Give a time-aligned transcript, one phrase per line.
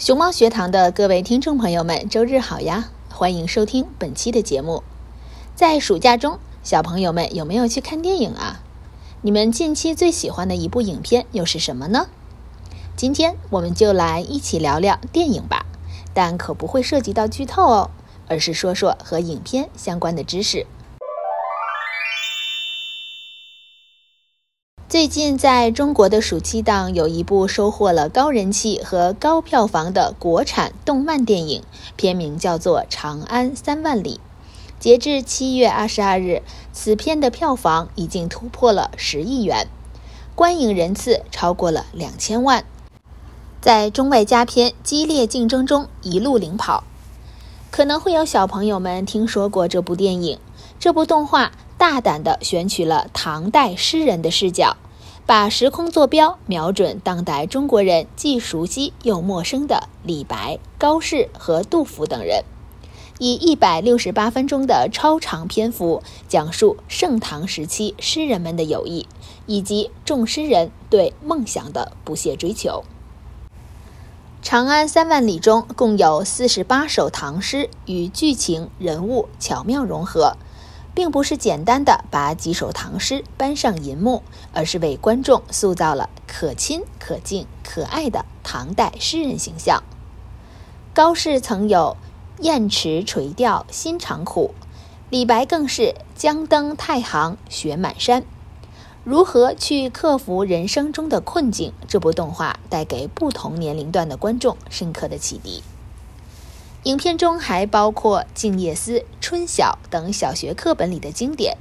[0.00, 2.88] 熊猫学堂的各位听众朋友们，周日好呀！
[3.10, 4.82] 欢迎收听本期的节目。
[5.54, 8.62] 在暑假中，小朋友们有没有去看电影啊？
[9.20, 12.06] 你们近期最喜欢的一部影片又是什么呢？
[12.96, 15.66] 今天我们就来一起聊聊电影吧，
[16.14, 17.90] 但可不会涉及到剧透哦，
[18.26, 20.66] 而是说说和影片相关的知识。
[24.90, 31.62] 最近在中国的暑期档，有一部收获了高人气和高票房的国产动漫电影，
[31.94, 34.18] 片名叫做《长安三万里》。
[34.80, 36.42] 截至七月二十二日，
[36.72, 39.68] 此片的票房已经突破了十亿元，
[40.34, 42.64] 观影人次超过了两千万，
[43.60, 46.82] 在中外佳片激烈竞争中一路领跑。
[47.70, 50.40] 可能会有小朋友们听说过这部电影，
[50.80, 51.52] 这部动画。
[51.80, 54.76] 大胆地选取了唐代诗人的视角，
[55.24, 62.44] 把时空坐标瞄准当代中国人既熟悉又陌生的李白、高适和杜甫等人，
[63.18, 69.08] 以一百六十八分钟的超长篇幅，讲述盛唐时期诗人们的友谊，
[69.46, 72.84] 以及众诗人对梦想的不懈追求。
[74.46, 80.36] 《长安三万里》中共有四十八首唐诗，与剧情人物巧妙融合。
[80.94, 89.82] 并不是简单的把几首唐诗搬上银幕，而是为观众塑造了可亲、可敬、可爱的唐代诗人形象。
[90.92, 91.96] 高适曾有
[92.40, 94.54] “雁池垂钓心常苦”，
[95.08, 98.24] 李白更是“将登太行雪满山”。
[99.02, 101.72] 如何去克服人生中的困境？
[101.88, 105.62] 这部动画带给不同年龄段的观众深刻的启迪。
[106.84, 111.58] 影片中还包括《静夜思》《春晓》等小学课本里的经典，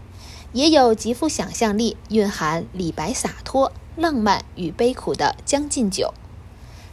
[0.54, 6.14] 也有极富想象力、蕴含李白洒脱、浪漫与悲苦的《将进酒》。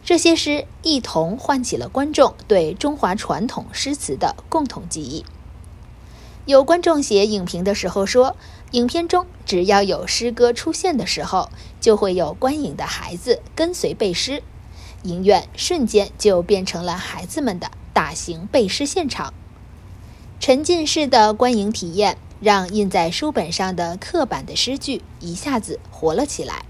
[0.05, 5.25] 这些诗一同唤起了观众对中华传统诗词的共同记忆。
[6.47, 8.37] 有观众写影评的时候说，
[8.73, 11.49] 影片中只要有诗歌出现的时候，
[11.81, 14.43] 就会有观影的孩子跟随背诗，
[15.05, 17.71] 影院瞬间就变成了孩子们的。
[17.97, 19.33] 大型背诗现场，
[20.39, 26.67] 沉浸式的观影体验让印在书本上的刻板的诗句一下子活了起来。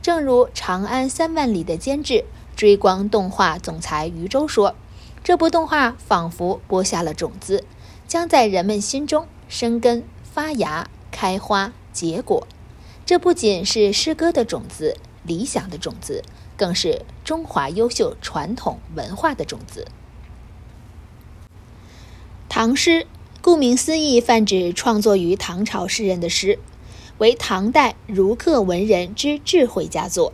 [0.00, 2.24] 正如《长安三万里》的监制
[2.56, 4.74] 追光动画总裁余舟说
[5.22, 7.66] ：“这部动画仿佛播下了种子，
[8.08, 12.48] 将在人们心中生根发芽、开花结果。
[13.04, 16.22] 这不仅是诗歌的种子、理想的种子，
[16.56, 19.86] 更是中华优秀传统文化的种子。”
[22.56, 23.08] 唐诗，
[23.42, 26.60] 顾名思义，泛指创作于唐朝诗人的诗，
[27.18, 30.32] 为唐代儒客文人之智慧佳作。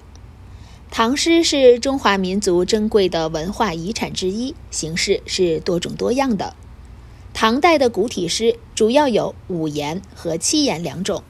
[0.91, 6.55] 唐诗是中华民族珍贵的文化遗产之一，形式是多种多样的。
[7.33, 11.23] 唐代的古体诗主要有五言和七言两种，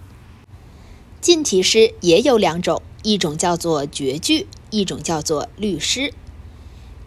[1.20, 6.12] 近体诗也有两种，一种叫做绝句，一种叫做律诗。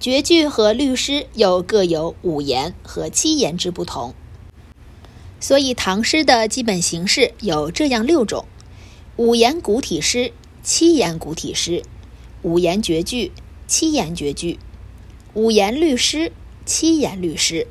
[0.04, 4.14] 绝句和律诗又各有五言和七言之不同，
[5.40, 8.44] 所以唐诗的基本形式有这样六种：
[9.16, 11.84] 五言古体诗、七言古体诗、
[12.42, 13.32] 五言绝句、
[13.66, 14.60] 七言绝句、
[15.36, 16.34] 五言律诗、
[16.66, 17.66] 七言律诗。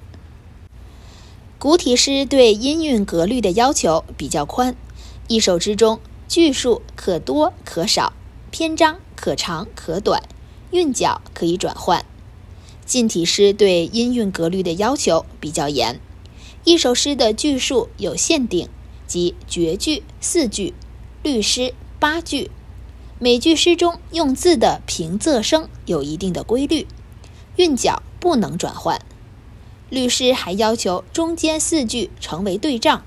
[1.58, 4.74] 古体诗对音韵格律的要求比较宽，
[5.28, 8.14] 一首之中句数可多可少，
[8.50, 10.22] 篇章可长可短，
[10.70, 12.02] 韵脚可以转换。
[12.92, 15.98] 近体诗对音韵格律的要求比较严，
[16.64, 18.68] 一首诗的句数有限定，
[19.06, 20.74] 即绝句四句，
[21.22, 22.50] 律诗八句。
[23.18, 26.86] 每句诗中用字的平仄声有一定的规律，
[27.56, 29.00] 韵脚不能转换。
[29.88, 33.02] 律诗还要求中间四句成为对仗。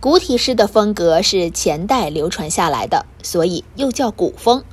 [0.00, 4.64] 古体诗的风格是前代流传下来的，所以又叫古风。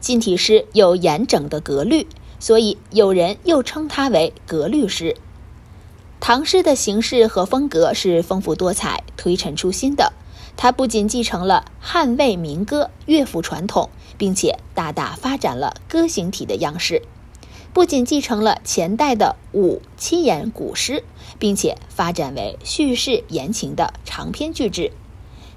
[0.00, 2.08] 近体诗有严整的格律。
[2.40, 5.16] 所以有人又称它为格律诗。
[6.18, 10.12] 唐诗的形式和风格是丰富多彩、推陈出新的。
[10.56, 13.88] 它不仅继承了汉魏民歌乐府传统，
[14.18, 17.02] 并且大大发展了歌行体的样式；
[17.72, 21.04] 不仅继承了前代的五七言古诗，
[21.38, 24.90] 并且发展为叙事言情的长篇巨制；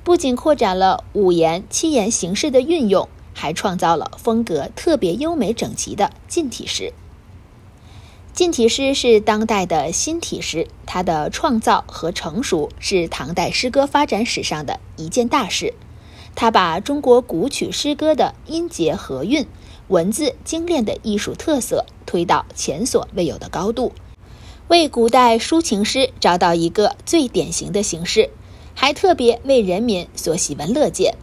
[0.05, 3.09] 不仅扩展了五言七言形式的运用。
[3.33, 6.93] 还创造了风格特别优美整齐的近体诗。
[8.33, 15.75] 近体诗是当代的新体诗，它的创造和成熟是唐代诗歌发展史上的一件大事。
[16.35, 19.45] 它把中国古曲诗歌的音节和韵、
[19.87, 23.91] 文字精炼的艺术特色推到前所未有的高度，
[24.67, 28.31] 为古代抒情诗找到一个最典型的形式，
[28.73, 31.15] 还特别为人民所喜闻乐见。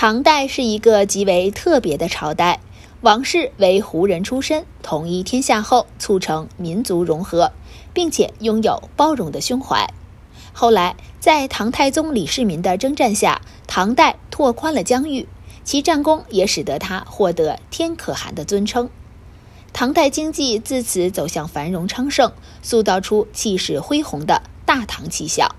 [0.00, 2.60] 唐代是一个极为特别的朝代，
[3.00, 7.50] 王室为胡人出身，统一天下后促成民族融合，
[7.92, 9.92] 并且拥有包容的胸怀。
[10.52, 15.26] 后来在唐太宗李世民的征战下，唐代拓宽了疆域，
[15.64, 18.88] 其战功也使得他获得“天可汗”的尊称。
[19.72, 25.56] 唐代经济自此走向繁荣昌盛，塑造出气势恢宏的大唐气象。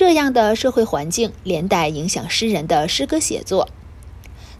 [0.00, 3.68] 这样的社会环境连带影响诗人的诗歌写作。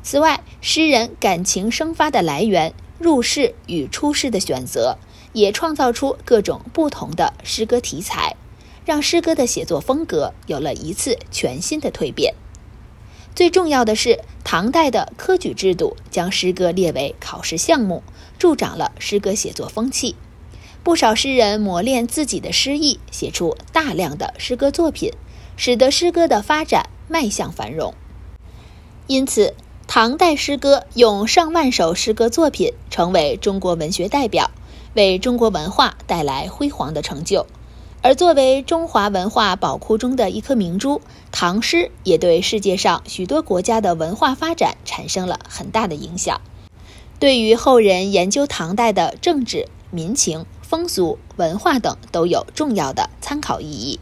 [0.03, 4.99] 此外，诗人感情生发的来源、入世与出世的选择，
[5.33, 8.37] 也创造出各种不同的诗歌题材，
[8.85, 12.35] 让诗歌的写作风格有了一次全新的蜕变。
[13.35, 18.03] 最重要的是，唐代的科举制度将诗歌列为考试项目，
[18.39, 20.17] 助长了诗歌写作风气。
[20.83, 25.11] 不少诗人磨练自己的诗意，写出大量的诗歌作品。
[25.63, 27.93] 使得诗歌的发展迈向繁荣，
[29.07, 29.55] 因此，
[29.87, 34.51] 唐代诗歌用上万首诗歌作品成为中国文学代表，
[34.95, 37.47] 为中国文化带来辉煌的成就。
[38.01, 46.41] 而作为中华文化宝库中的一颗明珠，唐诗也对世界上许多国家的文化发展产生了很大的影响，
[47.19, 54.01] 对于后人研究唐代的政治、民情、风俗、文化等都有重要的参考意义。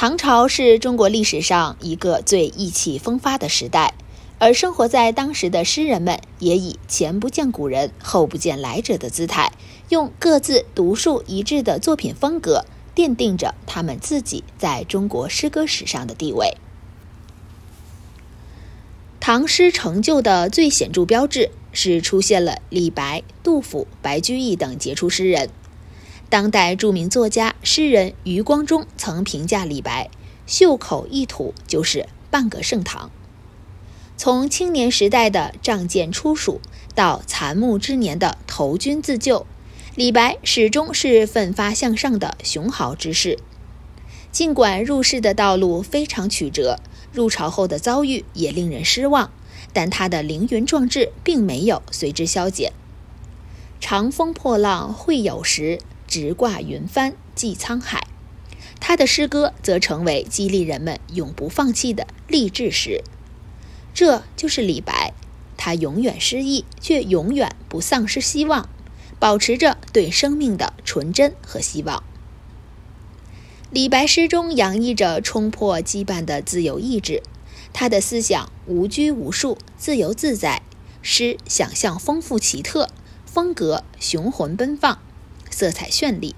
[0.00, 3.92] 唐朝是中国历史上一个最意气风发的时代，
[4.38, 9.52] 而生活在当时的诗人们也以前不见古人、后不见来者的姿态，
[9.90, 12.64] 用各自独树一帜的作品风格，
[12.96, 16.56] 奠定着他们自己在中国诗歌史上的地位。
[19.20, 25.50] 唐诗成就的最显著标志是出现了李白、杜甫、白居易等杰出诗人。
[26.30, 30.08] 当代著名作家、诗人余光中曾评价李白
[30.46, 33.10] ：“袖口一吐就是半个盛唐。”
[34.16, 36.60] 从青年时代的仗剑出蜀，
[36.94, 39.44] 到残暮之年的投军自救，
[39.96, 43.36] 李白始终是奋发向上的雄豪之士。
[44.30, 46.78] 尽管入世的道路非常曲折，
[47.12, 49.32] 入朝后的遭遇也令人失望，
[49.72, 52.72] 但他的凌云壮志并没有随之消减。
[53.80, 55.80] 长风破浪会有时。
[56.10, 58.06] 直挂云帆济沧海，
[58.80, 63.02] 他的诗歌则成为激励人们永不放弃的励志诗。
[63.94, 65.14] 这就是李白，
[65.56, 68.68] 他永远失意，却永远不丧失希望，
[69.20, 72.02] 保持着对生命的纯真和希望。
[73.70, 77.22] 李白诗中洋溢着冲破羁绊的自由意志，
[77.72, 80.62] 他的思想无拘无束，自由自在，
[81.02, 82.88] 诗想象丰富奇特，
[83.24, 84.98] 风格雄浑奔放，
[85.50, 86.34] 色彩绚丽，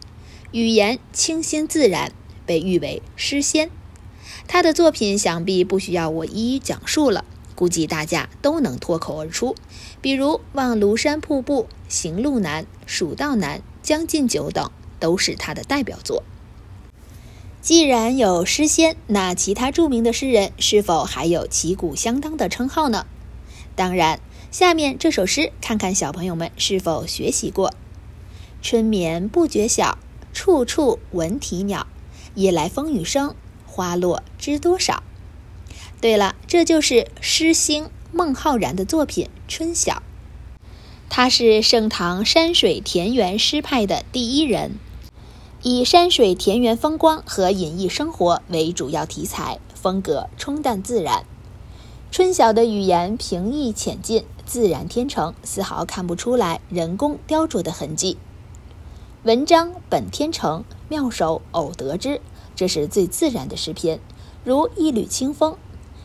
[0.50, 2.12] 语言清新自然，
[2.44, 3.70] 被誉为诗仙。
[4.48, 9.54] 他的作品想必不需要我一一讲述了，估计大家都能脱口而出。
[10.00, 16.24] 比如《望庐山瀑布》《行路难》《蜀道难》《将进酒》等，都是他的代表作。
[17.60, 23.06] 既然有诗仙，那其他著名的诗人是否还有旗鼓相当的称号呢？
[23.76, 24.18] 当然，
[24.50, 27.72] 下面这首诗，看看小朋友们是否学习过
[28.62, 29.98] ：“春眠不觉晓，
[30.32, 31.88] 处处闻啼鸟。
[32.36, 33.34] 夜来风雨声，
[33.66, 35.02] 花落知多少。”
[36.00, 39.94] 对了，这就是诗星孟浩然的作品《春晓》。
[41.10, 44.78] 他是盛唐山水田园诗派的第一人。
[45.62, 51.24] 以山水田园风光和隐逸生活为主要题材，风格冲淡自然。
[52.10, 58.18] 春晓的语言平易浅近，自然天成，丝毫看不出来人工雕琢的痕迹。
[59.24, 62.20] 文章本天成，妙手偶得之，
[62.56, 64.00] 这是最自然的诗篇，
[64.42, 65.56] 如一缕清风，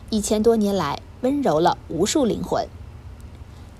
[0.08, 2.68] 一千多年来温柔了无数灵魂。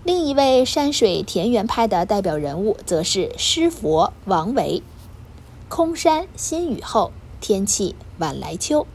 [0.02, 4.82] 另一位山水田园派的代表人物，则是诗佛王维。
[5.68, 8.88] 空山新雨后，天气晚来秋。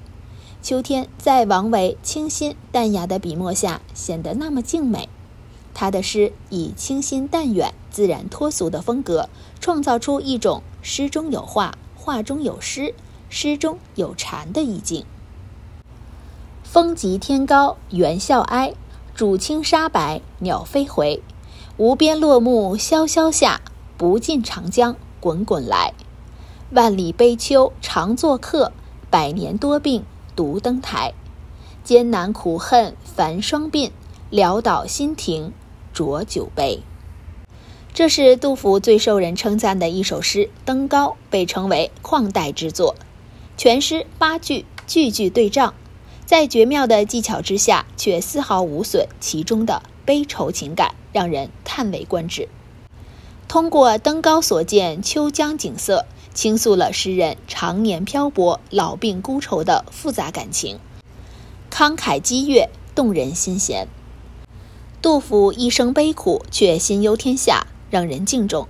[0.61, 5.07] 秋天在王维清新淡雅的笔墨下显得那么静美。
[5.73, 9.29] 他的诗以清新淡远、自然脱俗的风格，
[9.61, 12.95] 创造出一种诗中有画、画中有诗、
[13.29, 15.05] 诗中有禅的意境。
[16.63, 18.73] 风急天高猿啸哀，
[19.15, 21.21] 渚清沙白鸟飞回。
[21.77, 23.61] 无边落木萧萧下，
[23.95, 25.93] 不尽长江滚滚来。
[26.71, 28.71] 万里悲秋常作客，
[29.11, 30.03] 百年多病
[30.35, 31.13] 独登台。
[31.83, 33.91] 艰难苦恨繁霜鬓，
[34.31, 35.53] 潦倒新停
[35.93, 36.81] 浊酒杯。
[37.93, 42.95] 这是杜甫最受人称赞的一首诗《登高》，被称为旷代之作。
[43.55, 45.75] 全诗八句，句句对仗，
[46.25, 52.49] 在绝妙的技巧之下，却丝毫无损其中的悲愁情感，让人叹为观止。
[53.47, 56.05] 通过登高所见秋江景色。
[56.33, 60.79] 倾诉了诗人常年漂泊、老病孤愁的复杂感情，
[61.69, 63.87] 慷慨激越，动人心弦。
[64.99, 68.67] 杜甫一生悲苦，却心忧天下，让人敬重。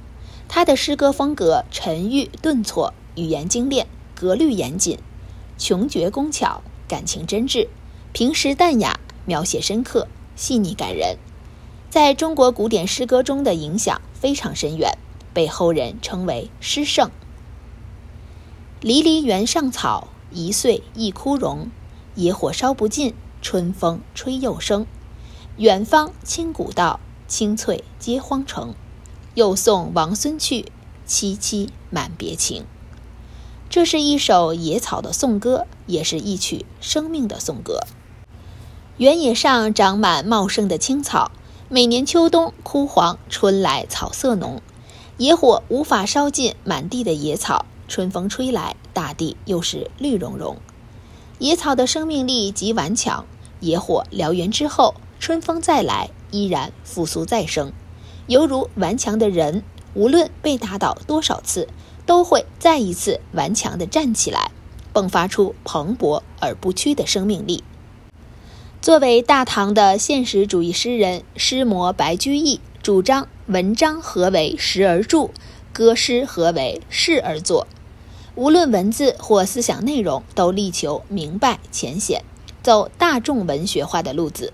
[0.50, 5.00] 他的诗歌风格沉郁顿挫，语言精炼，格律严谨，
[5.58, 7.70] 穷绝工巧，感情真挚，
[8.12, 11.18] 平实淡雅，描写深刻，细腻感人。
[11.90, 14.98] 在中国古典诗歌中的影响非常深远，
[15.34, 17.10] 被后人称为诗圣。
[18.82, 21.70] 离离原上草，一岁一枯荣。
[22.16, 24.86] 野火烧不尽，春风吹又生。
[25.56, 28.76] 远方清古道，青翠接荒城。
[29.36, 30.66] 又送王孙去，
[31.08, 32.66] 萋萋满别情。
[33.70, 37.80] 这是一首野草的颂歌，也是一曲生命的颂歌。
[38.98, 41.32] 原野上长满茂盛的青草，
[41.68, 44.62] 每年秋冬枯黄，春来草色浓。
[45.18, 47.66] 野火无法烧尽满地的野草。
[47.88, 50.58] 春风吹来，大地又是绿茸茸。
[51.40, 53.26] 野草的生命力极顽强，
[53.60, 57.74] 野火燎原之后，春风再来，依然复苏再生，
[58.28, 59.64] 犹如顽强的人，
[59.94, 61.68] 无论被打倒多少次，
[62.06, 64.52] 都会再一次顽强地站起来，
[64.94, 67.64] 迸发出蓬勃而不屈的生命力。
[68.82, 75.30] 作为大唐的现实主义诗人，诗魔白居易主张文章何为时而著，
[75.74, 77.68] 歌诗何为事而作。
[78.36, 82.24] 无论文字或思想内容，都力求明白浅显，
[82.62, 84.54] 走大众文学化的路子。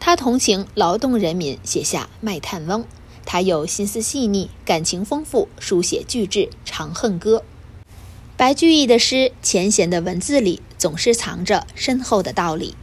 [0.00, 2.82] 他同情劳动人民，写下《卖炭翁》。
[3.24, 7.38] 他有心思细腻，感情丰富，书写巨制《长恨歌》。
[8.36, 12.74] 白居易的诗，浅显的文字里总是藏着深厚的道理。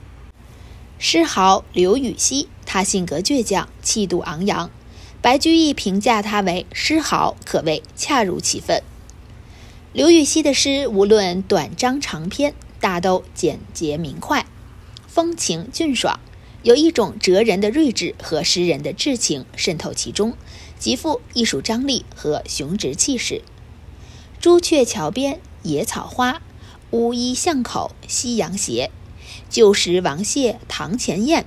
[0.98, 4.70] 诗豪刘禹锡，他性格倔强，气度昂扬。
[5.22, 8.82] 白居易评价他为诗豪，可谓恰如其分。
[9.92, 14.46] 刘禹锡的诗，无论短章长篇，大都简洁明快，
[15.08, 16.20] 风情俊爽，
[16.64, 20.36] 有一种哲人的睿智和诗人的至情渗透其中，
[20.78, 23.42] 极富艺术张力和雄直气势。
[24.40, 26.42] 朱雀桥边野草花，
[26.92, 28.92] 乌衣巷口夕阳斜。
[29.50, 31.46] 旧时王谢堂前燕，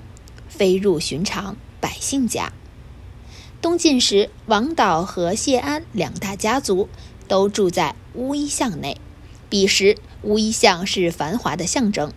[0.49, 2.53] 飞入寻常百姓家。
[3.61, 6.89] 东晋时，王导和谢安两大家族。
[7.29, 8.99] 都住在乌衣巷内。
[9.49, 12.13] 彼时，乌衣巷是繁华的象征。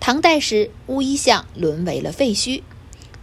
[0.00, 2.62] 唐代时，乌衣巷沦为了废墟，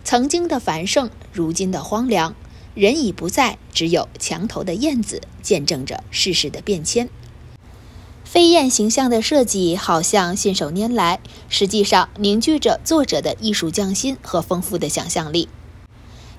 [0.03, 2.35] 曾经的繁盛，如今的荒凉，
[2.75, 7.09] 人已不在，只有墙头的燕子见证着世事的变迁。
[8.23, 11.19] 飞燕形象的设计好像信手拈来，
[11.49, 15.49] 实际上凝聚着作者的艺术匠心和丰富的想象力。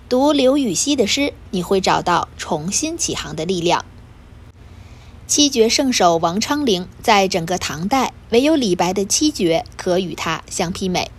[0.09, 3.85] 读刘禹锡的诗，你会找到重新起航的力量。
[5.28, 11.11] 七绝圣手王昌龄在整个唐代，唯有李白的七绝可与他相媲美。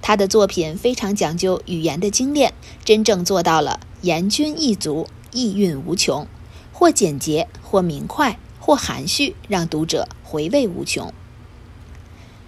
[0.00, 6.26] 他的作品非常讲究语言的精炼，真正做到了言均意足、意蕴无穷，
[6.72, 11.12] 或简洁，或明快，或含蓄，让读者回味无穷。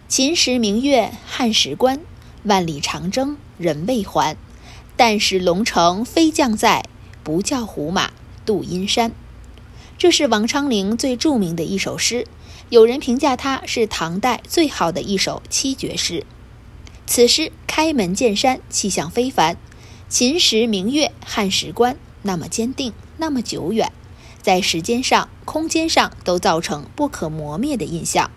[0.09, 2.00] 秦时明月汉时关，
[2.45, 4.39] 万里长征人未还。
[4.97, 6.87] 但使龙城飞将在，
[7.23, 8.11] 不教胡马
[8.47, 9.12] 度阴山。
[10.00, 12.26] 这是王昌龄最著名的一首诗，
[12.71, 16.25] 有人评价它是唐代最好的一首七绝诗。
[17.07, 19.59] 此诗开门见山，气象非凡。
[20.09, 23.92] 秦时明月汉时关，那么坚定，那么久远，
[24.40, 28.30] 在时间上、空间上都造成不可磨灭的印象。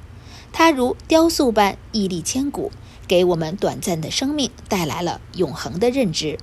[0.51, 2.73] 它如雕塑般屹立千古，
[3.07, 6.37] 给我们短暂的生命带来了永恒的认知。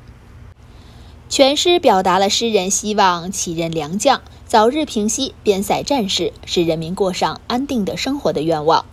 [1.29, 4.23] 全诗表达了诗人希望启任良将。
[4.51, 8.85] 早日平息边塞战事，使人民过上安定的生活的愿望。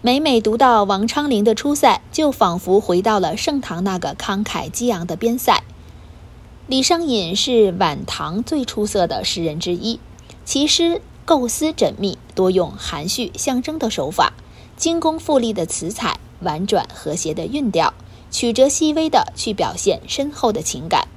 [0.00, 5.64] 每每读到王昌龄的出塞，就仿佛回到了盛唐那个慷慨激昂的边塞。
[6.68, 9.98] 李商隐是晚唐最出色的诗人之一，
[10.44, 14.34] 其诗构思缜密，多用含蓄象征的手法，
[14.76, 17.92] 精工富丽的词采，婉转和谐的韵调，
[18.30, 21.08] 曲折细微的去表现深厚的情感。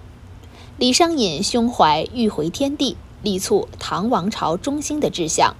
[0.79, 2.97] 李商隐胸怀欲回天地。
[3.23, 5.55] 力促唐王朝中兴的志向，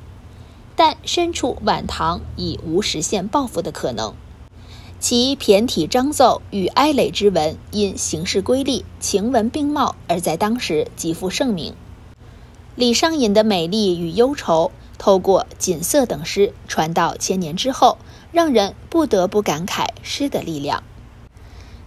[0.75, 4.13] 但身处晚唐已无实现抱负的可能。
[4.99, 11.73] 其骈体章奏与哀垒之文，因形式瑰丽、情文并茂，而在当时极负盛名。
[12.75, 17.97] 李商隐的美丽与忧愁，透过《锦瑟》等诗传到千年之后，
[18.31, 20.83] 让人不得不感慨诗的力量。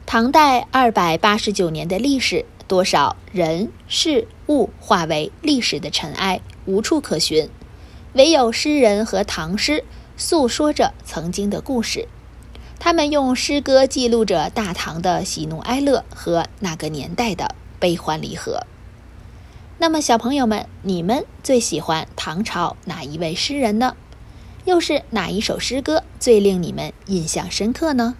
[0.06, 2.44] 唐代二百八十九年的历史。
[2.70, 7.48] 多少人事物化为历史的尘埃，无处可寻，
[8.14, 9.84] 唯有诗人和唐诗
[10.16, 12.08] 诉说着曾经的故事。
[12.80, 18.66] 他们用诗歌记录着大唐的喜怒哀乐和那个年代的悲欢离合。
[19.78, 23.96] 那么，小朋友们，你们最喜欢唐朝哪一位诗人呢？
[24.64, 28.16] 又是哪一首诗歌最令你们印象深刻呢？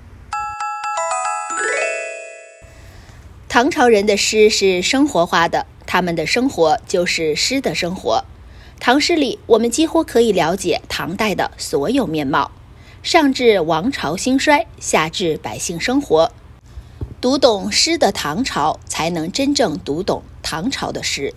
[3.48, 8.24] 唐朝人的诗是生活化的，他们的生活就是诗的生活。
[8.78, 12.52] 唐诗里，我们几乎可以了解唐代的所有面貌，
[13.02, 16.30] 上至王朝兴衰，下至百姓生活。
[17.20, 21.34] 读懂诗的唐朝，才能真正读懂唐朝的诗。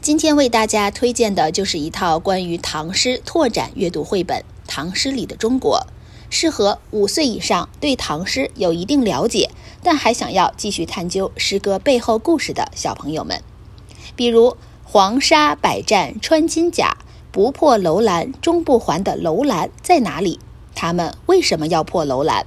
[0.00, 5.86] 今天为大家推荐的就是一套关于唐诗拓展阅读绘本《唐诗里的中国》。
[6.34, 9.50] 适合五岁以上对唐诗有一定了解，
[9.84, 13.40] 但还想要继续探究诗歌背后故事的小朋友们。
[14.16, 16.96] 比如“黄沙百战穿金甲，
[17.30, 20.40] 不破楼兰终不还”的楼兰在哪里？
[20.74, 22.44] 他们为什么要破楼兰？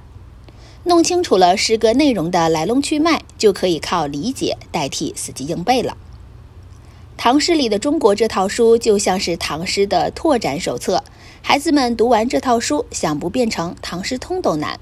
[0.84, 5.96] 弄清楚了诗歌内容的来龙去脉，就可以靠理解代替死记硬背了。
[7.16, 11.02] 唐诗里的中国这套书就像是唐诗的拓展手册。
[11.40, 14.78] 孩子们读完这套书，想不变成唐诗通都难。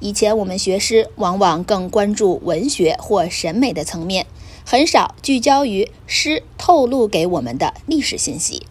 [0.00, 4.26] 以前我们学诗，往往更关注文学或审美的层面，
[4.66, 8.66] 很少聚焦于诗透露给我们的历史信息。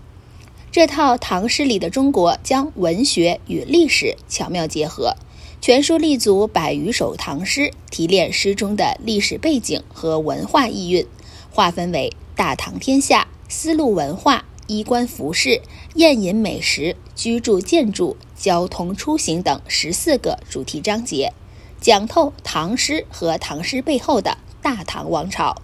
[0.72, 5.16] 这套唐诗里的中国，将文学与历史巧妙结合，
[5.60, 11.08] 全书立足百余首唐诗，提炼诗中的历史背景和文化意蕴，
[11.52, 14.46] 划分为大唐天下、丝路文化。
[14.70, 15.62] 衣冠服饰、
[15.98, 21.34] 宴饮美食、居住建筑、交通出行等十四个主题章节，
[21.82, 25.60] 讲透唐诗和唐诗背后的大唐王朝，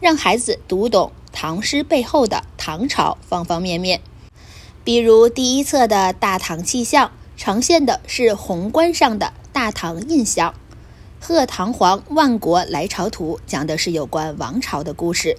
[0.00, 4.00] 让孩子读懂唐诗背后的唐朝方方面面。
[4.84, 10.52] 比如第一册的《大唐气象》，呈现的是宏观上的大唐印象；
[11.20, 15.36] 《贺唐皇万国来朝图》讲的是有关王朝的故事。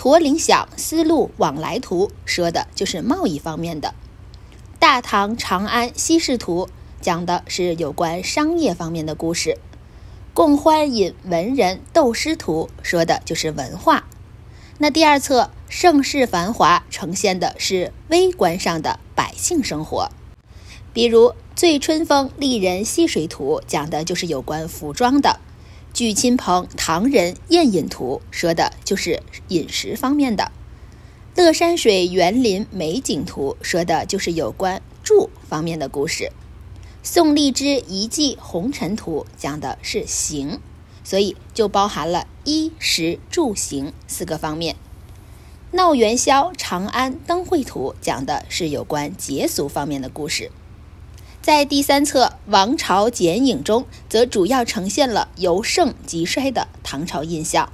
[0.00, 3.90] 驼铃响，丝路往来图说的就是贸易方面的；
[4.78, 6.70] 大唐长安西市图
[7.02, 9.58] 讲的是有关商业方面的故事；
[10.32, 14.06] 共欢饮文人斗诗图说的就是文化。
[14.78, 20.08] 那第二册盛世繁华呈现的是微观上的百姓生活，
[20.94, 25.28] 比如醉春风丽人戏水图》讲的就是有关服装的，
[26.00, 30.44] 《聚亲朋唐人宴饮图》说的就是饮食方面的，
[31.36, 36.24] 《乐山水园林美景图》说的就是有关住方面的故事，
[37.02, 40.58] 《宋荔枝遗迹红尘图》讲的是行，
[41.04, 44.76] 所以就包含了衣食住行四个方面。
[45.76, 50.50] 《闹元宵长安灯会图》讲的是有关节俗方面的故事。
[51.42, 57.72] 在第三册《王朝剪影》中，则主要呈现了由盛及衰的唐朝印象。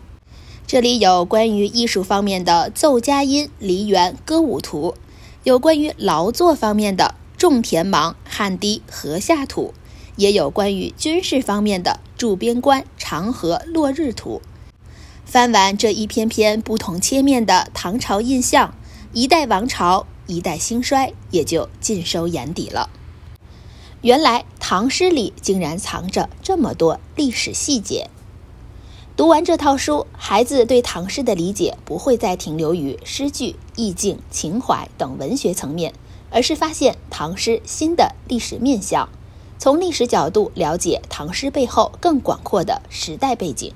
[0.68, 4.94] 这里有关于艺术方面的奏佳音梨园歌舞图，
[5.42, 9.74] 有关于劳作方面的种田忙汗滴禾下土，
[10.14, 14.40] 也有关于军事方面的驻边关长河落日图。
[15.24, 18.76] 翻完这一篇篇不同切面的唐朝印象，
[19.12, 22.90] 一代王朝，一代兴衰，也就尽收眼底了。
[24.02, 28.10] 原来唐诗里竟然藏着这么多历史细节。
[29.16, 35.94] 读完这套书，孩子对唐诗的理解不会再停留于诗句、意境、情怀等文学层面，
[36.30, 39.08] 而是发现唐诗新的历史面相，
[39.58, 43.72] 从历史角度了解唐诗背后更广阔的时代背景，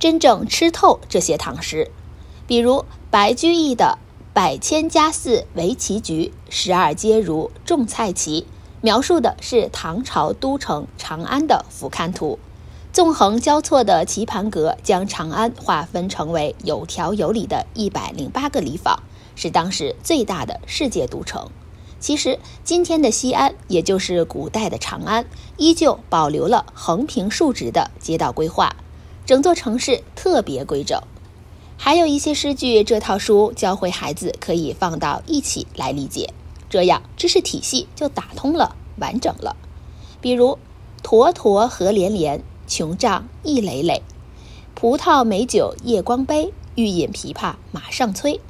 [0.00, 1.92] 真正吃透这些唐诗。
[2.48, 3.98] 比如白居易的
[4.34, 8.44] “百千家寺围棋局，十二街如种菜畦”。
[8.80, 12.38] 描述的是唐朝都城长安的俯瞰图，
[12.92, 19.02] 纵横交错的棋盘格将长安划分成为有条有理的一百零八个里坊，
[19.34, 21.50] 是当时最大的世界都城。
[21.98, 28.76] 其实，今天的西安，也就是古代的长安，依旧保留了横平竖直的街道规划，
[29.26, 31.02] 整座城市特别规整。
[31.76, 36.32] 还有一些诗句，这套书教会孩子可以放到一起来理解。
[36.68, 39.56] 这样知识体系就打通了，完整了。
[40.20, 40.58] 比如
[41.02, 44.02] “沱沱河连连，琼嶂一累累。
[44.74, 48.40] 葡萄美酒夜光杯，欲饮琵琶马上催。”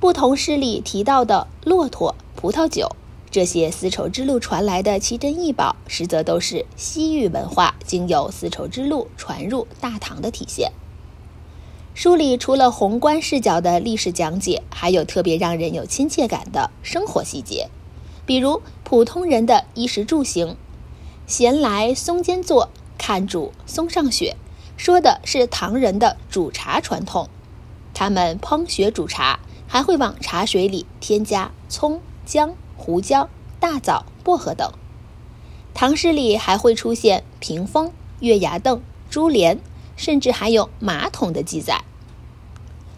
[0.00, 2.96] 不同诗里提到的骆驼、葡萄酒
[3.30, 10.72] 这些丝绸之路传来的奇珍异宝，实则都是西域文化经由丝绸之路传入大唐的体现。
[11.94, 17.68] 书里除了宏观视角的历史讲解，还有特别让人有亲切感的生活细节，
[18.24, 20.56] 比如普通人的衣食住行。
[21.26, 24.36] 闲来松间坐，看煮松上雪，
[24.76, 27.28] 说的是唐人的煮茶传统。
[27.92, 33.28] 他们烹雪煮茶，还会往茶水里添加葱、姜、胡椒、
[33.60, 34.72] 大枣、薄荷等。
[35.74, 39.60] 唐诗里还会出现屏风、月牙凳、珠帘。
[39.96, 41.82] 甚至还有马桶的记载，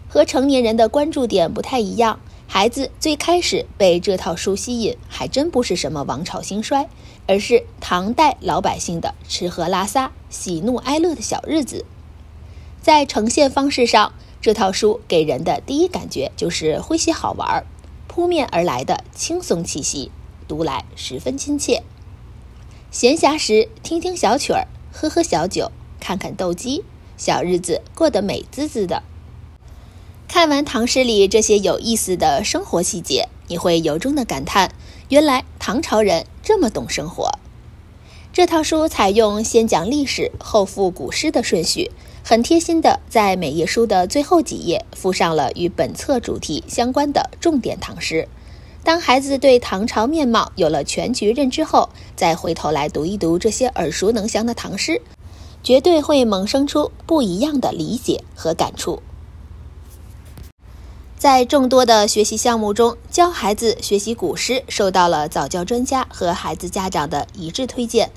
[0.07, 2.19] 和成年人的关注点不太一样。
[2.47, 6.87] 孩子最开始被这套书吸引，还真不是什么王朝兴衰，
[7.27, 11.85] 而是唐代老百姓的吃喝拉撒、喜怒哀乐的小日子。
[12.81, 17.65] 在呈现方式上，这套书给人的第一感觉就是诙谐好玩，
[18.07, 20.11] 扑面而来的轻松气息，
[20.47, 21.81] 读来十分亲切。
[22.91, 25.71] 闲暇时听听小曲儿，喝喝小酒。
[26.05, 26.83] 看看斗鸡，
[27.17, 29.01] 小日子过得美滋滋的。
[30.27, 34.69] 看完唐诗里这些有意思的生活细节，你会由衷的感叹：
[35.09, 37.31] 原来唐朝人这么懂生活。
[38.31, 41.89] 这套书采用先讲历史后附古诗的顺序，
[42.23, 48.27] 很贴心的在每页书的最后几页附上了与本册主题相关的重点唐诗。
[48.83, 55.01] 当孩子对唐朝面貌有了全局认知后，再回头来读一读这些耳熟能详的唐诗。
[55.65, 59.01] 绝对会萌生出不一样的理解和感触。
[61.17, 68.11] 在众多的学习项目中，教孩子学习古诗受到了早教专家和孩子家长的一致推荐。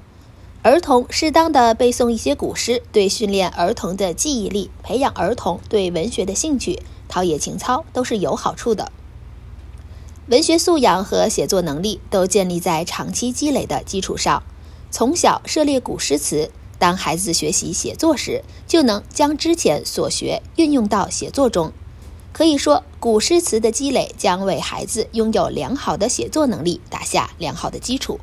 [0.63, 8.93] 儿童适当的背诵一些古诗，对训练儿童的记忆力、培养儿童对文学的兴趣、陶冶情操都是有好处的。
[10.27, 14.43] 文学素养和写作能力都建立在长期积累的基础上，
[14.91, 16.51] 从小涉猎古诗词。
[16.79, 21.73] 当孩子学习写作时，就能将之前所学运用到写作中。
[22.33, 28.21] 可以说，古诗词的积累将为孩子拥有良好的写作能力打下良好的基础。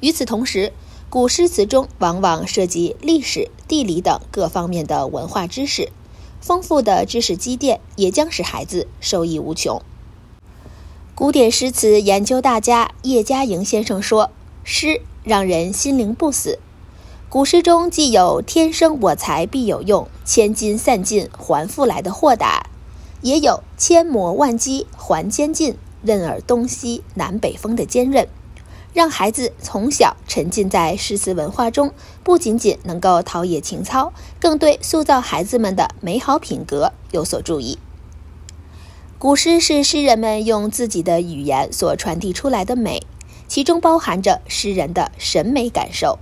[0.00, 0.72] 与此同时，
[1.10, 5.90] 古诗词中往往涉及历史、地理等各方面的文化知识，
[6.40, 9.82] 丰富的知识积淀也将使孩子受益无穷。
[11.14, 14.30] 古典诗词研究大家叶嘉莹先生说
[14.64, 16.58] ：“诗让人心灵不死。”
[17.32, 22.66] 古诗中既有“天生我材必有用，千金散尽还复来”的豁达，
[23.22, 28.28] 也有“千磨万击还坚劲，任尔东西南北风”的坚韧。
[28.92, 37.78] 让孩子从小沉浸在诗词文化中，不仅仅能够陶冶情操，更对塑造孩子们的美好品格有所注意。
[39.18, 43.06] 古诗是诗人们用自己的语言所传递出来的美，
[43.48, 46.18] 其中包含着诗人的审美感受。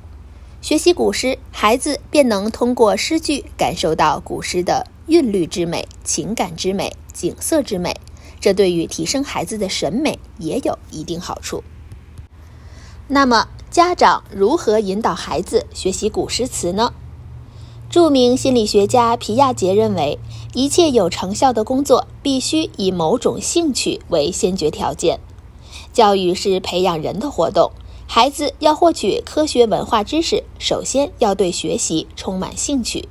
[0.62, 7.98] 学习古诗，孩子便能通过诗句感受到古诗的韵律之美、情感之美、景色之美，
[8.40, 11.64] 这对于提升孩子的审美也有一定好处。
[13.08, 16.92] 那么，家长如何引导孩子学习古诗词呢？
[17.88, 20.18] 著名心理学家皮亚杰认为，
[20.52, 25.20] 一切有成效的工作必须以某种兴趣为先决条件。
[25.92, 27.72] 教育是培养人的活动，
[28.12, 33.08] 孩子要获取科学文化知识，首先要对学习充满兴趣。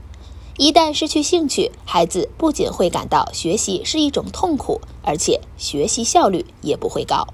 [0.58, 7.30] 一旦失去兴趣，孩子不仅会感到学习是一种痛苦，而且学习效率也不会高。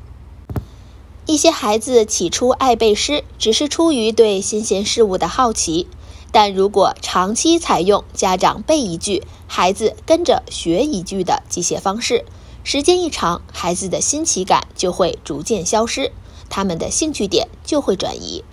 [1.25, 5.87] 一些孩子起初爱背诗，只是出于对新鲜事物的好奇；
[6.31, 12.25] 但如果长期采用家长背一句，孩子跟着学一句的机械方式，
[12.63, 16.11] 时间一长，孩子的新奇感就会逐渐消失，
[16.49, 18.43] 他们的兴趣点就会转移。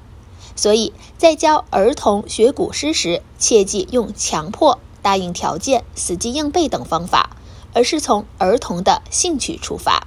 [0.54, 7.36] 所以在教儿童学古诗时，切忌用强迫、答应条件、死记硬背等方法，
[7.72, 10.06] 而是从儿童的兴趣出发。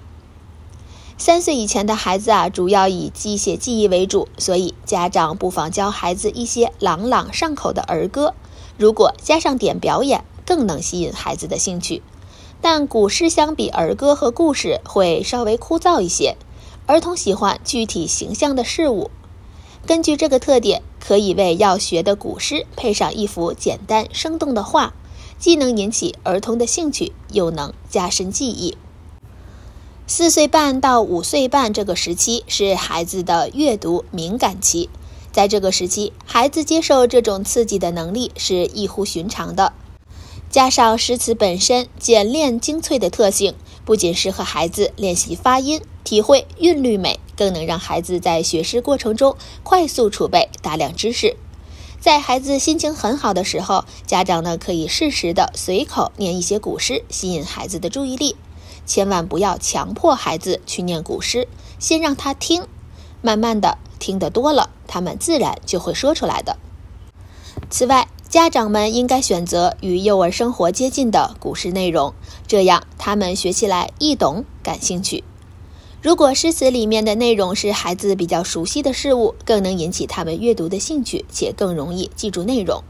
[1.17, 8.34] 三岁以前的孩子啊，主要以机械记忆为主，所以家长不妨教孩子一些朗朗上口的儿歌。
[8.78, 12.04] 如果加上点表演，更能吸引孩子的兴趣。
[12.62, 16.36] 但古诗相比儿歌和故事会稍微枯燥一些，
[16.88, 19.10] 儿童喜欢具体形象的事物。
[19.88, 24.93] 根据这个特点，可以为要学的古诗配上一幅简单生动的画，
[25.39, 28.78] 既能引起儿童的兴趣，又能加深记忆。
[30.08, 34.89] 四岁半到五岁半这个时期是孩子的阅读敏感期，
[35.32, 39.74] 在这个时期，孩子接受这种刺激的能力是异乎寻常的。
[40.52, 51.38] 加上诗词本身简练精粹的特性，不仅适合孩子练习发音、体会韵律美，更能让孩子在学诗过程中快速储备大量知识。
[52.00, 58.36] 在孩子心情很好的时候，家长呢可以适时的随口念一些古诗，吸引孩子的注意力。
[58.88, 61.48] 千万不要强迫孩子去念古诗，
[61.80, 62.67] 先让他听，
[63.21, 66.58] 慢慢的听得多了，他们自然就会说出来的。
[67.69, 72.13] 此外，家长们应该选择与幼儿生活接近的古诗内容，
[72.47, 75.23] 这样他们学起来易懂、感兴趣。
[76.01, 82.84] 如果诗词里面的内容是孩子比较熟悉的事物，更能引起他们阅读的兴趣，且更容易记住内容。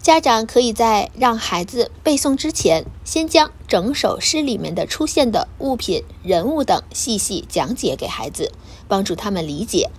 [0.00, 8.52] 家长可以在让孩子背诵之前，先将整首诗里面的出现的物品、人物等细细讲解给孩子，
[8.86, 9.90] 帮助他们理解。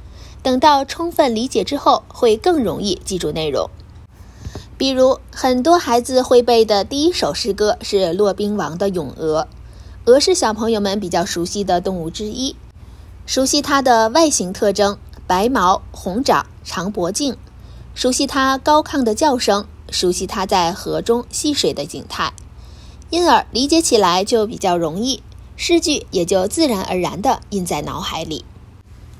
[0.43, 3.69] 等到充分理解之后，会更容易记住内容。
[4.77, 9.47] 比如，很多孩子会背的第一首诗歌是骆宾王的《咏鹅》。
[10.11, 12.57] 鹅是小朋友们比较熟悉的动物之一，
[13.25, 17.37] 熟悉它的外形特征：白毛、红掌、长脖颈，
[17.93, 19.65] 熟悉它高亢的叫声。
[19.91, 22.33] 熟悉它在河中戏水的景态，
[23.11, 25.21] 因而理解起来就比较容易，
[25.55, 28.43] 诗句也就自然而然地印在脑海里。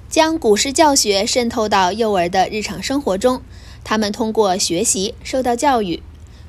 [0.10, 3.42] 将古诗教学渗透到幼儿的日常生活中，
[3.86, 6.04] 他们通过学习受到教育。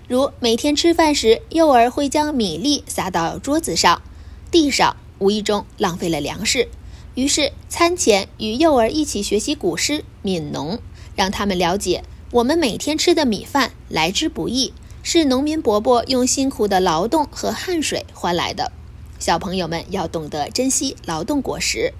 [0.09, 4.03] 如每天吃饭时，幼儿会将米粒撒到桌子上、
[4.51, 6.68] 地上，无意中浪费了粮食。
[7.14, 9.92] 于是餐前与幼儿一起学习古诗
[10.25, 10.77] 《悯农》，
[11.14, 12.03] 让他们了解。
[12.33, 14.72] 我们每天吃的米饭来之不易，
[15.03, 18.72] 是农民伯伯用辛苦的劳动和汗水换来的。
[19.18, 21.92] 小朋友们要懂得珍惜劳动果实。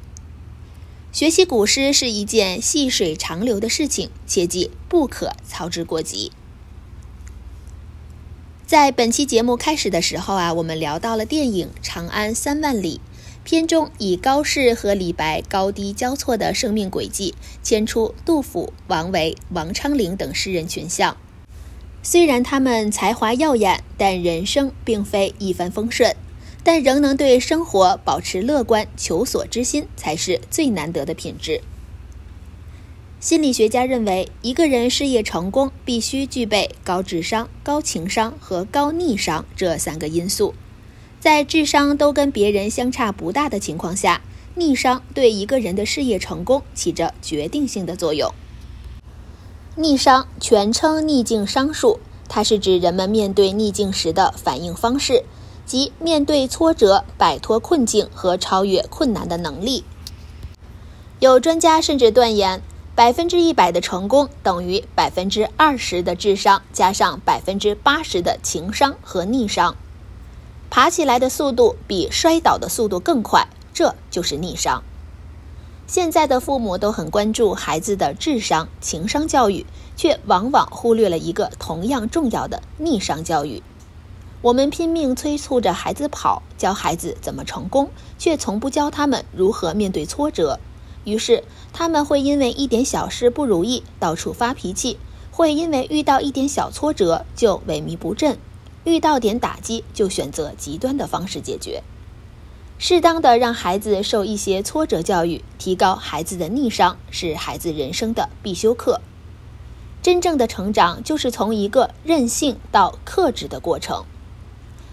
[1.17, 6.31] 学习古诗是一件细水长流的事情，切记不可操之过急。
[8.67, 13.01] 在本期节目开始的时候啊，我们聊到了电影《长安三万里》。
[13.45, 21.17] 片中以高适和李白高低交错的生命轨迹，牵出杜甫、王维、王昌龄等诗人群像。
[22.03, 26.15] 虽然他们才华耀眼，但人生并非一帆风顺，
[26.67, 31.61] 但仍能对生活保持乐观、求索之心，才是最难得的品质。
[33.21, 40.55] 心理学家认为，一个人事业成功，必须具备高智商、高情商和高逆商这三个因素。
[41.21, 44.23] 在智商都跟别人相差不大的情况下，
[44.57, 48.35] 逆商对一个人的事业成功起着决定性的作用。
[49.77, 55.23] 逆商全称逆境商数，它是指人们面对逆境时的反应方式，
[55.67, 59.85] 即面对挫折摆脱困境和超越困难的能力。
[61.19, 62.63] 有专家甚至断言，
[62.95, 69.77] 百分之一百的成功等于百分之二十的智商加上百分之八十的情商和逆商。
[70.71, 74.83] 爬起来的速度比摔倒的速度更快，这就是逆商。
[75.87, 79.65] 现在的父母都很关注孩子的智商、情商教育，
[79.97, 83.63] 却往往忽略了一个同样重要的逆商教育。
[84.43, 90.61] 我们拼命催促着孩子跑，教孩子怎么成功，却从不教他们如何面对挫折。
[91.05, 94.99] 于是，他们会因为一点小事不如意到处发脾气，
[95.31, 98.39] 会因为遇到一点小挫折就萎靡不振，
[98.85, 101.83] 遇到点打击就选择极端的方式解决。
[102.79, 109.01] 适当的让孩子受一些挫折教育，提高孩子的逆商，是孩子人生的必修课。
[110.03, 114.05] 真正的成长就是从一个任性到克制的过程。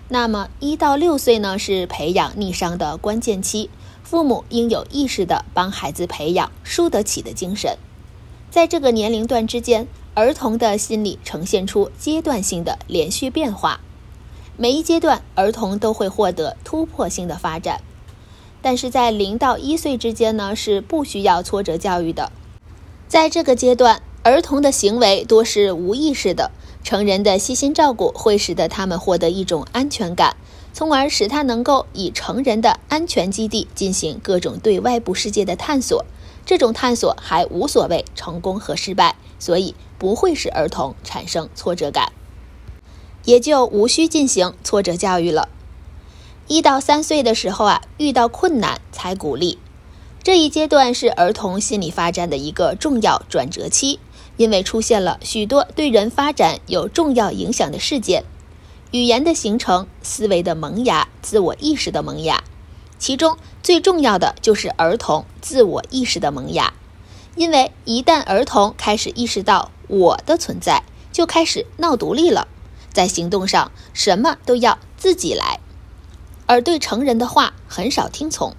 [0.09, 3.69] 那么，一到六岁呢，是培养逆商的关键期，
[4.03, 7.77] 父母应有意识的帮孩子培养输得起的精神。
[8.51, 13.79] 在这个年龄段之间，儿童的心理呈现出阶段性的连续变化。
[14.55, 17.81] 每一阶段，儿童都会获得突破性的发展，
[18.61, 22.31] 但是在零到一岁之间呢，是不需要挫折教育的。
[23.07, 26.51] 在这个阶段，儿童的行为多是无意识的，
[26.83, 30.35] 成人的细心照顾会使得他们获得一种安全感，
[30.73, 36.05] 从而使他能够以成人的安全基地进行各种对外部世界的探索。
[36.45, 42.11] 这种探索还无所谓成功和失败，所以不会使儿童产生挫折感。
[43.23, 45.47] 也就无需进行挫折教育了。
[46.49, 49.57] 一到三岁的时候啊，遇到困难才鼓励。
[50.21, 53.99] 这一阶段是儿童心理发展的一个重要转折期，
[54.37, 58.23] 因为出现了许多对人发展有重要影响的事件：
[58.91, 62.43] 语言的形成、思维的萌芽、自我意识的萌芽。
[62.97, 66.73] 其中最重要的就是儿童自我意识的萌芽，
[67.35, 72.47] 因为一旦儿童开始意识到我的存在，就开始闹独立了。
[72.93, 75.59] 在行动上，什么都要自己来，
[76.45, 78.55] 而对成人的话很少听从。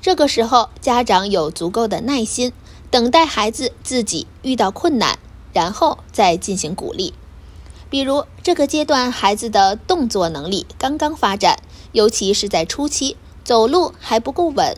[0.00, 2.52] 这个时候，家长有足够的耐心，
[2.92, 5.18] 等待孩子自己遇到困难，
[5.54, 7.14] 然后再进行鼓励。
[7.88, 11.58] 比如这个阶段，孩子的动作能力刚刚发展，
[11.92, 14.76] 尤其是在初期，走路还不够稳，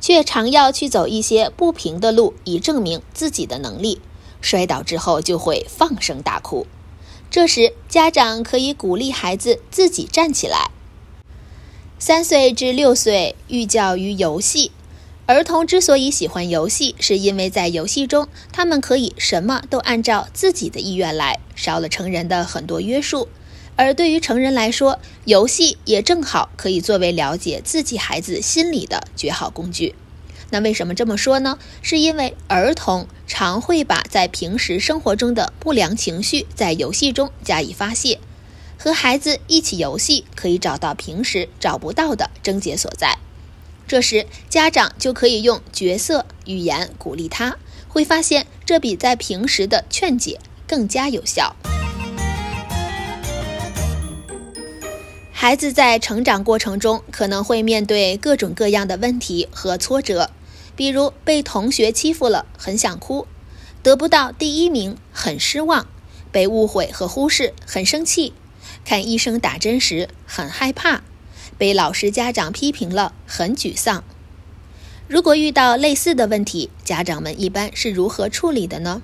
[0.00, 4.00] 却常要去走一些不平的路，以证明自己的能力。
[4.40, 6.68] 摔倒之后，就会放声大哭。
[7.32, 10.70] 这时，家长可以鼓励孩子自己站起来。
[11.98, 14.70] 三岁至六岁寓教于游戏。
[15.30, 23.28] 儿童之所以喜欢游戏，是因为在游戏中，他们可以什么都按照自己的意愿来，少了成人的很多约束。
[23.76, 29.94] 而对于成人来说，游戏也正好可以作为了解自己孩子心理的绝好工具。
[30.50, 31.60] 那为什么这么说呢？
[31.80, 38.18] 是因为儿童常会把在平时生活中的不良情绪在游戏中加以发泄，
[38.76, 43.16] 和孩子一起游戏可以找到平时找不到的症结所在。
[43.90, 47.56] 这时，家长就可以用角色语言鼓励他，
[47.88, 51.56] 会发现这比在平时的劝解更加有效。
[55.32, 60.30] 孩子在成长过程中可能会面对各种各样的问题和挫折。
[60.76, 63.26] 比如被同学欺负了，很想哭；
[63.82, 65.86] 得不到第一名，很失望；
[66.30, 68.34] 被误会和忽视，很生气；
[68.84, 71.02] 看医生打针时，很害怕；
[71.60, 74.02] 被老师、家长批评了，很沮丧。
[75.06, 79.02] 如果遇到类似的问题，家长们一般是如何处理的呢？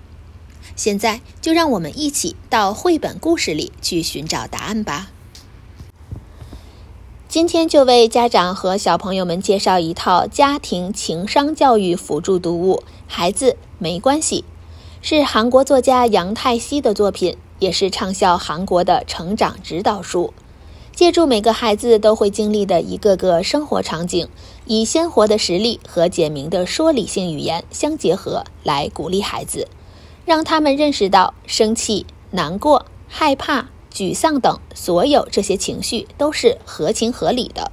[0.75, 5.11] 现在就让我们一起到绘本故事里去寻找答案吧。
[7.29, 14.47] 今天就为家长和小朋友们介绍一套家庭情商教育辅助读物《孩子没关系》，
[15.07, 20.33] 是韩国作家杨泰熙的作品，也是畅销韩国的成长指导书。
[20.97, 24.29] 借助每个孩子都会经历的一个个生活场景，
[24.65, 29.69] 以鲜活的实例和简明的说理性语言相结合，来鼓励孩子，
[30.25, 33.69] 让他们认识到生气、难过、害怕。
[33.93, 37.73] 沮丧等所有这些情绪都是合情合理的。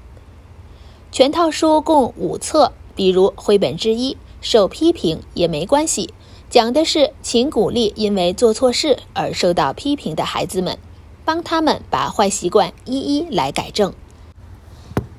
[1.12, 6.14] 全套书共五册，比如绘本之一，受批评也没关系，
[6.50, 10.78] 讲的是请鼓励因为做错事而受到批评的孩子们，
[11.26, 13.94] 帮他们把坏习惯一一来改正。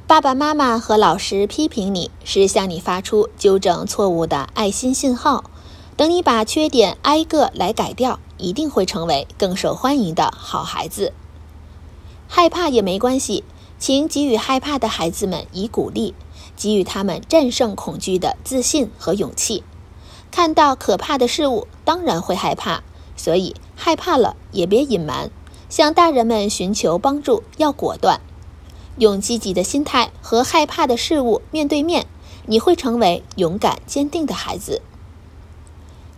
[0.07, 5.45] 爸爸妈妈和老师批评你是向你发出纠正错误的爱心信号，
[5.97, 8.21] 等你把缺点挨个来改掉。
[8.37, 11.13] 一定会成为更受欢迎的好孩子。
[12.29, 13.45] 害怕也没关系，
[13.79, 16.15] 请给予害怕的孩子们以鼓励，
[16.57, 19.63] 给予他们战胜恐惧的自信和勇气。
[20.33, 22.83] 看到可怕的事物，当然会害怕，
[23.17, 25.31] 所以害怕了也别隐瞒，
[25.75, 28.21] 向大人们寻求帮助要果断，
[28.97, 32.07] 用积极的心态和害怕的事物面对面，
[32.47, 34.83] 你会成为勇敢坚定的孩子。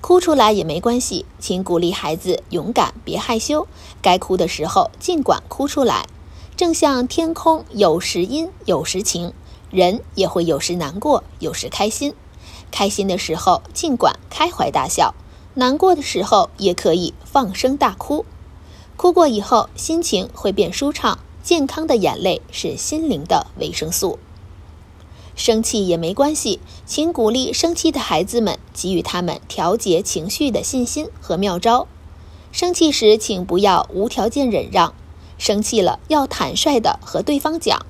[0.02, 3.66] 哭出来也没关系，请鼓励孩子勇敢，别害羞，
[4.02, 6.06] 该哭的时候尽管哭出来。
[6.54, 9.32] 正像天空有时阴有时晴，
[9.70, 12.12] 人也会有时难过，有时开心。
[12.70, 15.14] 开心的时候尽管开怀大笑，
[15.54, 18.26] 难过的时候也可以放声大哭。
[18.96, 21.18] 哭过以后，心情会变舒畅。
[21.42, 24.18] 健康的眼泪是心灵的维生素。
[25.36, 31.86] 生气也没关系，请鼓励生气的孩子们，给予他们调节情绪的信心和妙招。
[32.50, 34.92] 生气时，请不要无条件忍让。
[35.38, 37.86] 生气了，要坦率地和对方讲。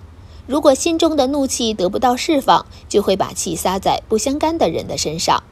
[0.46, 5.42] 如果心中的怒气得不到释放，就会把气撒在不相干的人的身上。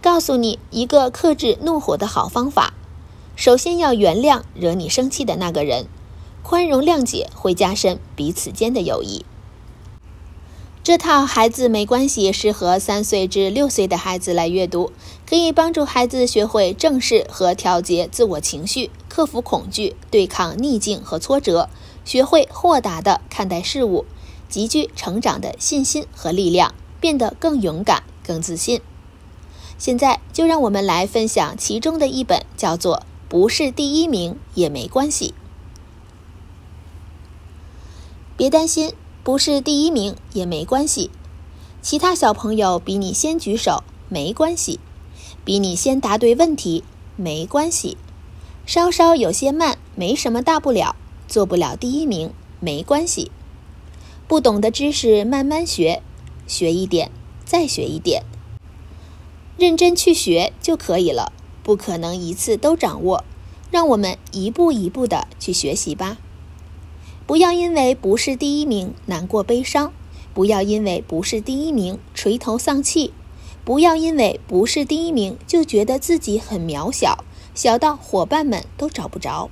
[0.00, 2.74] 告诉你一个克制怒火的好方法：
[3.36, 5.86] 首先要原谅惹你生气的那个人，
[6.42, 9.26] 宽容谅解会加深彼此间的友谊。
[10.82, 14.90] 这套孩子没关系，适合三岁至六岁的孩子来阅读，
[15.28, 21.68] 可以帮助孩子学会正视和调节自我情绪，克服恐惧，对抗逆境和挫折，
[22.04, 24.06] 学会豁达地看待事物，
[24.48, 28.80] 极具成长的信心和力量，变得更勇敢、更自信。
[29.76, 35.28] 现在就让我们来分享其中的一本，叫做《不是第一名也没关系》，
[38.36, 38.92] 别担心。
[39.24, 41.10] 不是第一名也没关系，
[41.82, 44.78] 其他小朋友比你先举手没关系，
[45.44, 46.84] 比你先答对问题
[47.16, 47.96] 没关系，
[48.66, 50.94] 稍稍有些慢没什么大不了，
[51.26, 53.32] 做不了第一名没关系，
[54.28, 56.00] 不懂的知识慢慢学，
[56.46, 57.10] 学一点
[57.44, 58.22] 再学一点，
[59.58, 61.32] 认真去学就可以了，
[61.66, 63.24] 不可能一次都掌握，
[63.72, 66.16] 让我们一步一步的去学习吧。
[67.26, 69.92] 不要因为不是第一名难过悲伤，
[70.32, 73.12] 不要因为不是第一名垂头丧气，
[73.64, 79.50] 不要因为不是第一名就觉得自己很渺小，小到伙伴们都找不着。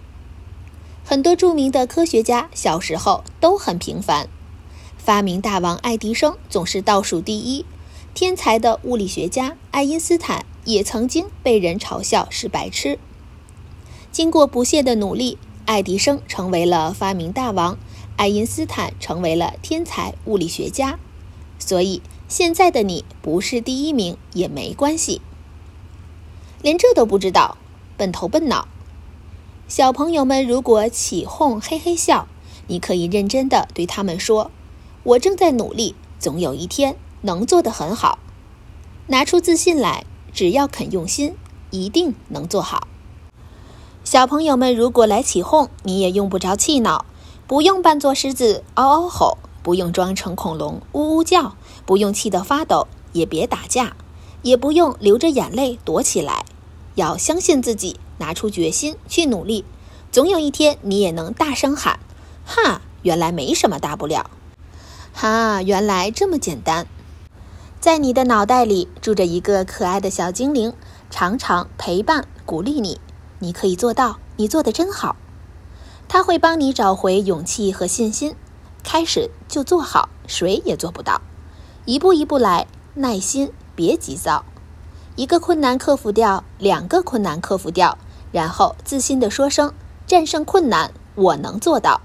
[1.05, 4.29] 很多著名的科学家小时候都很平凡，
[4.97, 7.67] 发明大王爱迪生总是倒数第一，
[8.15, 12.99] 天才的物理学家爱因斯坦也曾经被人嘲笑是白痴。
[14.11, 15.37] 经过不懈的努力。
[15.67, 17.79] 爱迪生成为了发明大王，
[18.17, 20.99] 爱因斯坦成为了天才物理学家，
[21.59, 25.23] 所以现在的你不是第一名也没关系。
[26.61, 27.57] 连这都不知道，
[27.97, 28.69] 笨头笨脑。
[29.67, 32.29] 小朋友们如果起哄嘿嘿笑，
[32.67, 34.51] 你可以认真的对他们说
[35.03, 36.95] ：“我正在努力，总有一天
[37.25, 38.19] 能做得很好。”
[39.09, 41.35] 拿出自信来，只要肯用心，
[41.71, 42.87] 一定能做好。
[44.03, 47.05] 小朋友们，如果来起哄，你也用不着气恼，
[47.47, 53.95] 不用扮作狮子嗷嗷吼，不用装成恐龙呜呜叫，不用气得发抖，也别打架，
[54.43, 56.45] 也不用流着眼泪躲起来，
[56.95, 59.65] 要相信自己，拿出决心去努力，
[60.11, 61.99] 总有一天你也能大声喊
[62.47, 64.31] ：“哈，原来没什么大不了，
[65.13, 66.87] 哈，原来这么简单。”
[67.85, 70.73] 在你的脑袋里住着一个可爱的小精灵，
[71.11, 72.99] 常常陪伴鼓励你。
[73.41, 75.17] 你可以做到，你做的真好。
[76.09, 78.35] 他会帮你找回勇气和信心，
[78.83, 81.21] 开始就做好，谁也做不到。
[81.85, 84.47] 一步一步来，耐心，别急躁。
[85.17, 87.99] 一个困难克服掉，两个困难克服掉，
[88.33, 89.75] 然后自信地说声
[90.09, 92.01] ：“战胜困难，我能做到。”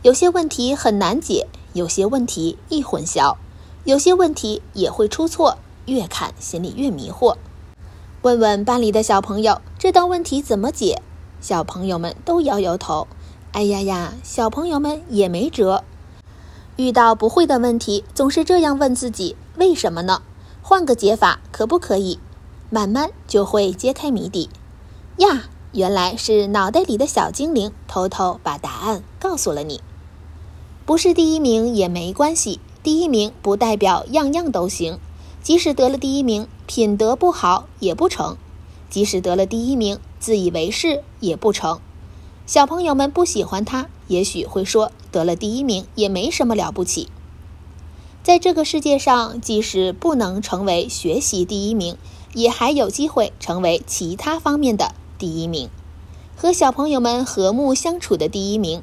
[0.00, 3.36] 有些问题很难解，有些问题易混淆，
[3.86, 7.36] 有些问题也会出错，越看心里越迷惑。
[8.22, 11.00] 问问班里的小朋友，这道问题怎么解？
[11.40, 13.06] 小朋友们都摇摇头。
[13.52, 15.84] 哎呀呀，小朋友们也没辙。
[16.74, 20.20] 遇到不会的问题，总是这样问自己：为什么呢？
[20.62, 22.18] 换个解法可不可以？
[22.70, 24.50] 慢慢就会揭开谜底。
[25.18, 29.80] 呀，原来是脑袋里的小精灵偷偷把答案告诉了你。
[30.84, 35.00] 不是第一名也没关系，第一名不代表样样都行。
[35.42, 38.36] 即使得了第一名，品德不好也不成；
[38.88, 41.80] 即使得了第一名，自以为是也不成。
[42.46, 47.08] 小朋友们不喜欢他，也许会说得了第一名也没什么了不起。
[48.22, 51.96] 在这个世界上，即使不能成为学习第一名，
[52.34, 55.68] 也还有机会成为其他方面的第一名。
[56.36, 58.80] 和小朋友们和睦相处的第一名，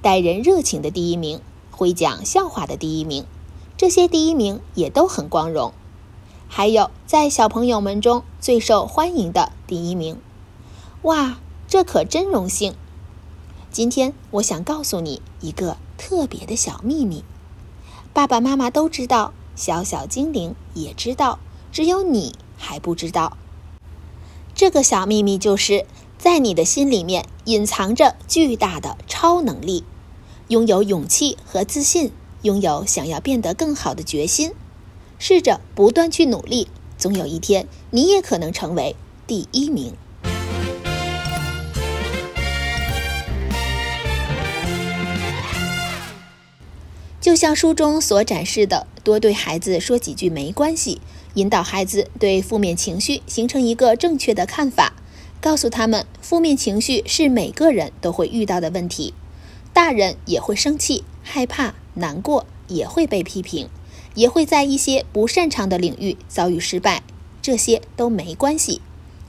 [0.00, 1.38] 待人热情的第一名，
[1.70, 3.26] 会讲笑话的第一名。
[3.76, 5.72] 这些第一名也都很光荣。
[6.48, 10.18] 还有在小朋友们中最受欢迎的第一名，
[11.02, 12.74] 哇，这可真荣幸！
[13.70, 17.24] 今天我想告诉你一个特别的小秘密，
[18.12, 21.38] 爸爸妈妈都知道，小小精灵也知道，
[21.72, 23.38] 只有你还不知道。
[24.54, 25.86] 这个小秘密就是
[26.18, 29.84] 在你的心里面隐藏着巨大的超能力，
[30.48, 32.12] 拥有勇气和自信，
[32.42, 34.52] 拥有想要变得更好的决心。
[35.18, 36.68] 试着不断去努力，
[36.98, 39.94] 总有一天你也可能成为第一名。
[47.20, 51.00] 就像书中所展示的，多对孩子说几句没关系，
[51.34, 54.94] 引导孩子对负面情绪形成一个正确的看法，
[55.40, 59.14] 告诉他们负面情绪是每个人都会遇到的问题，
[59.72, 63.68] 大人也会生气、害怕、难过，也会被批评。
[64.14, 67.02] 也会在一些不擅长的领域遭遇失败，
[67.40, 68.82] 这些都没关系。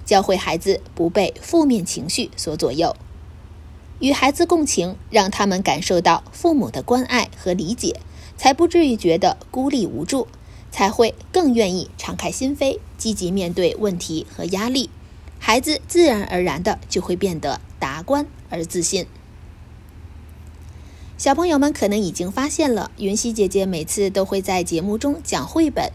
[0.04, 2.94] 教会孩子不被负面情绪所左右，
[4.00, 8.02] 与孩子共情，让他们感受到父母的关爱和理解，
[8.36, 10.28] 才不至于觉得孤立无助，
[10.70, 14.90] 才会更愿意敞开心扉，积极面对问题和压力。
[15.40, 19.08] 孩子自然而然的就会变得达观而自信。
[21.16, 25.92] 小朋友们可能已经发现了，云溪姐姐每次都会在节目中讲绘本。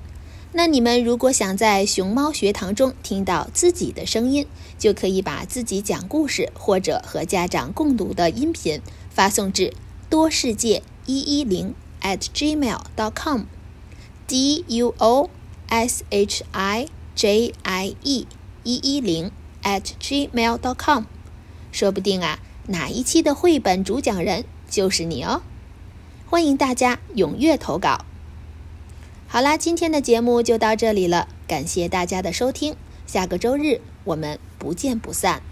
[0.52, 4.46] 那你们如果想在熊猫学堂中听到自己的声音，
[4.78, 9.74] 就可以把自己讲故事或者和家长共读的音频发送至
[10.08, 15.28] 多世界一一零 at gmail dot com，d u o
[15.66, 18.26] s h i j i e
[18.62, 19.30] 一一零
[19.64, 21.04] at gmail dot com，
[21.72, 22.38] 说不定啊，
[22.68, 24.44] 哪一期的绘本主讲人？
[24.68, 25.42] 就是你哦！
[26.26, 28.04] 欢迎大家踊跃投稿。
[29.26, 35.42] 好啦，今天的节目就到这里了，感谢大家的收听，下个周日我们不见不散。